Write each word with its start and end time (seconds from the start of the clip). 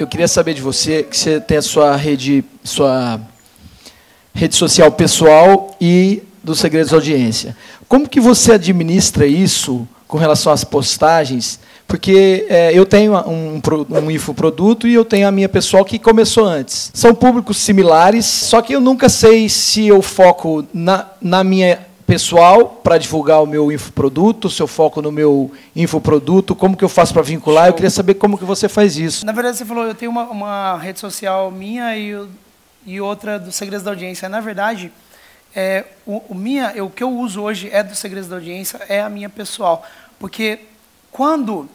Eu 0.00 0.06
queria 0.06 0.26
saber 0.26 0.52
de 0.52 0.60
você, 0.60 1.02
que 1.02 1.16
você 1.16 1.40
tem 1.40 1.58
a 1.58 1.62
sua 1.62 1.96
rede, 1.96 2.44
sua 2.64 3.20
rede 4.34 4.54
social 4.54 4.90
pessoal 4.90 5.74
e 5.80 6.22
dos 6.42 6.58
segredos 6.58 6.92
audiência. 6.92 7.56
Como 7.88 8.08
que 8.08 8.20
você 8.20 8.52
administra 8.52 9.26
isso 9.26 9.86
com 10.08 10.18
relação 10.18 10.52
às 10.52 10.64
postagens? 10.64 11.60
Porque 11.86 12.46
é, 12.48 12.76
eu 12.76 12.84
tenho 12.84 13.16
um, 13.28 13.60
um 13.90 14.10
infoproduto 14.10 14.88
e 14.88 14.92
eu 14.94 15.04
tenho 15.04 15.28
a 15.28 15.32
minha 15.32 15.48
pessoal 15.48 15.84
que 15.84 15.98
começou 15.98 16.44
antes. 16.44 16.90
São 16.92 17.14
públicos 17.14 17.56
similares, 17.56 18.26
só 18.26 18.60
que 18.60 18.74
eu 18.74 18.80
nunca 18.80 19.08
sei 19.08 19.48
se 19.48 19.86
eu 19.86 20.02
foco 20.02 20.66
na, 20.74 21.06
na 21.22 21.44
minha 21.44 21.85
pessoal 22.06 22.68
para 22.68 22.98
divulgar 22.98 23.42
o 23.42 23.46
meu 23.46 23.72
infoproduto, 23.72 24.48
se 24.48 24.62
eu 24.62 24.68
foco 24.68 25.02
no 25.02 25.10
meu 25.10 25.50
infoproduto, 25.74 26.54
como 26.54 26.76
que 26.76 26.84
eu 26.84 26.88
faço 26.88 27.12
para 27.12 27.22
vincular? 27.22 27.64
Show. 27.64 27.70
Eu 27.70 27.74
queria 27.74 27.90
saber 27.90 28.14
como 28.14 28.38
que 28.38 28.44
você 28.44 28.68
faz 28.68 28.96
isso. 28.96 29.26
Na 29.26 29.32
verdade, 29.32 29.56
você 29.58 29.64
falou, 29.64 29.84
eu 29.84 29.94
tenho 29.94 30.10
uma, 30.10 30.24
uma 30.24 30.78
rede 30.78 31.00
social 31.00 31.50
minha 31.50 31.96
e, 31.96 32.16
e 32.86 33.00
outra 33.00 33.38
dos 33.38 33.56
Segredos 33.56 33.84
da 33.84 33.90
Audiência. 33.90 34.28
Na 34.28 34.40
verdade, 34.40 34.92
é, 35.54 35.84
o, 36.06 36.22
o, 36.28 36.34
minha, 36.34 36.72
o 36.84 36.88
que 36.88 37.02
eu 37.02 37.10
uso 37.10 37.42
hoje 37.42 37.68
é 37.72 37.82
dos 37.82 37.98
Segredos 37.98 38.28
da 38.28 38.36
Audiência, 38.36 38.80
é 38.88 39.00
a 39.00 39.08
minha 39.08 39.28
pessoal. 39.28 39.84
Porque 40.18 40.60
quando 41.10 41.68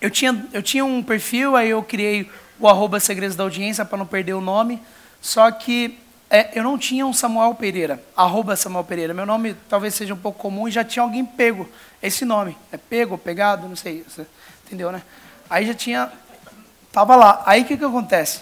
eu 0.00 0.10
tinha, 0.10 0.46
eu 0.54 0.62
tinha 0.62 0.84
um 0.84 1.02
perfil, 1.02 1.54
aí 1.54 1.68
eu 1.68 1.82
criei 1.82 2.30
o 2.58 2.66
arroba 2.66 2.98
Segredos 2.98 3.36
da 3.36 3.44
Audiência 3.44 3.84
para 3.84 3.98
não 3.98 4.06
perder 4.06 4.32
o 4.32 4.40
nome. 4.40 4.80
Só 5.20 5.50
que 5.50 5.98
é, 6.34 6.50
eu 6.52 6.64
não 6.64 6.76
tinha 6.76 7.06
um 7.06 7.12
Samuel 7.12 7.54
Pereira, 7.54 8.02
arroba 8.16 8.56
Samuel 8.56 8.82
Pereira. 8.82 9.14
Meu 9.14 9.24
nome 9.24 9.54
talvez 9.68 9.94
seja 9.94 10.14
um 10.14 10.16
pouco 10.16 10.36
comum 10.36 10.66
e 10.66 10.70
já 10.72 10.82
tinha 10.82 11.04
alguém 11.04 11.24
pego 11.24 11.68
esse 12.02 12.24
nome. 12.24 12.58
É 12.72 12.76
pego, 12.76 13.16
pegado, 13.16 13.68
não 13.68 13.76
sei. 13.76 14.04
Entendeu, 14.66 14.90
né? 14.90 15.00
Aí 15.48 15.64
já 15.64 15.74
tinha. 15.74 16.10
Tava 16.90 17.14
lá. 17.14 17.40
Aí 17.46 17.62
o 17.62 17.64
que, 17.64 17.76
que 17.76 17.84
acontece? 17.84 18.40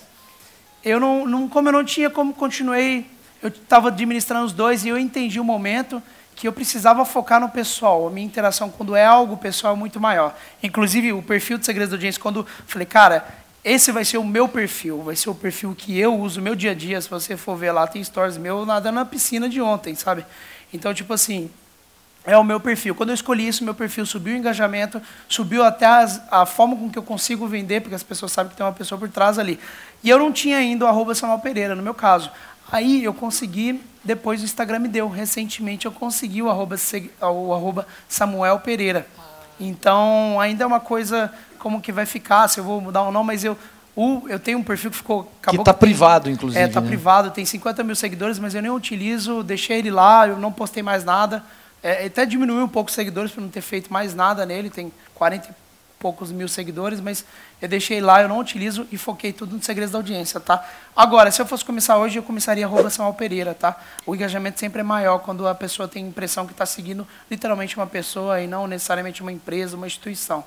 Eu 0.82 0.98
não, 0.98 1.26
não, 1.26 1.48
como 1.50 1.68
eu 1.68 1.72
não 1.72 1.84
tinha 1.84 2.08
como 2.08 2.32
continuei, 2.32 3.06
eu 3.42 3.50
estava 3.50 3.88
administrando 3.88 4.46
os 4.46 4.54
dois 4.54 4.86
e 4.86 4.88
eu 4.88 4.96
entendi 4.96 5.38
o 5.38 5.44
momento 5.44 6.02
que 6.34 6.48
eu 6.48 6.52
precisava 6.52 7.04
focar 7.04 7.42
no 7.42 7.50
pessoal. 7.50 8.06
A 8.06 8.10
minha 8.10 8.26
interação, 8.26 8.70
quando 8.70 8.96
é 8.96 9.04
algo 9.04 9.36
pessoal, 9.36 9.74
é 9.74 9.76
muito 9.76 10.00
maior. 10.00 10.34
Inclusive, 10.62 11.12
o 11.12 11.22
perfil 11.22 11.58
de 11.58 11.66
Segredos 11.66 11.90
da 11.90 11.96
Audiência, 11.96 12.22
quando 12.22 12.46
falei, 12.66 12.86
cara, 12.86 13.41
esse 13.64 13.92
vai 13.92 14.04
ser 14.04 14.18
o 14.18 14.24
meu 14.24 14.48
perfil, 14.48 15.02
vai 15.02 15.14
ser 15.14 15.30
o 15.30 15.34
perfil 15.34 15.74
que 15.76 15.98
eu 15.98 16.18
uso 16.18 16.40
no 16.40 16.44
meu 16.44 16.54
dia 16.56 16.72
a 16.72 16.74
dia. 16.74 17.00
Se 17.00 17.08
você 17.08 17.36
for 17.36 17.56
ver 17.56 17.70
lá, 17.70 17.86
tem 17.86 18.02
stories 18.02 18.36
meu 18.36 18.66
nadando 18.66 18.96
na 18.96 19.04
piscina 19.04 19.48
de 19.48 19.60
ontem, 19.60 19.94
sabe? 19.94 20.26
Então, 20.72 20.92
tipo 20.92 21.12
assim, 21.12 21.48
é 22.24 22.36
o 22.36 22.42
meu 22.42 22.58
perfil. 22.58 22.94
Quando 22.94 23.10
eu 23.10 23.14
escolhi 23.14 23.46
isso, 23.46 23.64
meu 23.64 23.74
perfil 23.74 24.04
subiu 24.04 24.34
o 24.34 24.36
engajamento, 24.36 25.00
subiu 25.28 25.64
até 25.64 25.86
as, 25.86 26.20
a 26.30 26.44
forma 26.44 26.76
com 26.76 26.90
que 26.90 26.98
eu 26.98 27.02
consigo 27.02 27.46
vender, 27.46 27.80
porque 27.80 27.94
as 27.94 28.02
pessoas 28.02 28.32
sabem 28.32 28.50
que 28.50 28.56
tem 28.56 28.66
uma 28.66 28.72
pessoa 28.72 28.98
por 28.98 29.08
trás 29.08 29.38
ali. 29.38 29.60
E 30.02 30.10
eu 30.10 30.18
não 30.18 30.32
tinha 30.32 30.56
ainda 30.56 30.84
o 30.84 30.88
arroba 30.88 31.14
Samuel 31.14 31.38
Pereira, 31.38 31.76
no 31.76 31.82
meu 31.82 31.94
caso. 31.94 32.30
Aí 32.70 33.04
eu 33.04 33.12
consegui, 33.12 33.80
depois 34.02 34.40
o 34.40 34.44
Instagram 34.44 34.80
me 34.80 34.88
deu. 34.88 35.08
Recentemente 35.08 35.86
eu 35.86 35.92
consegui 35.92 36.42
o 36.42 36.48
arroba, 36.48 36.76
o 37.20 37.52
arroba 37.52 37.86
Samuel 38.08 38.58
Pereira. 38.60 39.06
Então 39.60 40.40
ainda 40.40 40.64
é 40.64 40.66
uma 40.66 40.80
coisa 40.80 41.32
como 41.62 41.80
que 41.80 41.92
vai 41.92 42.04
ficar, 42.04 42.48
se 42.48 42.58
eu 42.58 42.64
vou 42.64 42.80
mudar 42.80 43.02
ou 43.02 43.12
não, 43.12 43.22
mas 43.22 43.44
eu, 43.44 43.56
o, 43.94 44.24
eu 44.28 44.40
tenho 44.40 44.58
um 44.58 44.64
perfil 44.64 44.90
que 44.90 44.96
ficou. 44.96 45.32
que 45.40 45.54
está 45.54 45.72
privado, 45.72 46.28
inclusive. 46.28 46.60
É, 46.60 46.66
está 46.66 46.80
né? 46.80 46.88
privado, 46.88 47.30
tem 47.30 47.44
50 47.44 47.84
mil 47.84 47.94
seguidores, 47.94 48.36
mas 48.40 48.52
eu 48.52 48.60
nem 48.60 48.70
utilizo, 48.70 49.44
deixei 49.44 49.78
ele 49.78 49.90
lá, 49.90 50.26
eu 50.26 50.36
não 50.36 50.50
postei 50.50 50.82
mais 50.82 51.04
nada. 51.04 51.44
É, 51.80 52.04
até 52.06 52.26
diminuiu 52.26 52.64
um 52.64 52.68
pouco 52.68 52.90
os 52.90 52.94
seguidores 52.94 53.30
para 53.30 53.42
não 53.42 53.48
ter 53.48 53.60
feito 53.60 53.92
mais 53.92 54.12
nada 54.12 54.44
nele, 54.44 54.70
tem 54.70 54.92
40 55.14 55.54
poucos 56.00 56.32
mil 56.32 56.48
seguidores, 56.48 57.00
mas 57.00 57.24
eu 57.60 57.68
deixei 57.68 58.00
lá, 58.00 58.20
eu 58.20 58.28
não 58.28 58.40
utilizo 58.40 58.84
e 58.90 58.98
foquei 58.98 59.32
tudo 59.32 59.54
nos 59.54 59.64
segredos 59.64 59.92
da 59.92 59.98
audiência, 60.00 60.40
tá? 60.40 60.68
Agora, 60.96 61.30
se 61.30 61.40
eu 61.40 61.46
fosse 61.46 61.64
começar 61.64 61.96
hoje, 61.96 62.18
eu 62.18 62.24
começaria 62.24 62.66
arroba 62.66 62.90
Samuel 62.90 63.14
Pereira, 63.14 63.54
tá? 63.54 63.80
O 64.04 64.16
engajamento 64.16 64.58
sempre 64.58 64.80
é 64.80 64.82
maior 64.82 65.20
quando 65.20 65.46
a 65.46 65.54
pessoa 65.54 65.86
tem 65.86 66.04
a 66.04 66.08
impressão 66.08 66.44
que 66.44 66.50
está 66.50 66.66
seguindo 66.66 67.06
literalmente 67.30 67.76
uma 67.76 67.86
pessoa 67.86 68.40
e 68.40 68.48
não 68.48 68.66
necessariamente 68.66 69.22
uma 69.22 69.30
empresa, 69.30 69.76
uma 69.76 69.86
instituição. 69.86 70.44